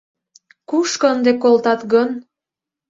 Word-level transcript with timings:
Кушко 0.69 1.05
ынде 1.13 1.31
колтат 1.43 1.81
гын?.. 1.93 2.09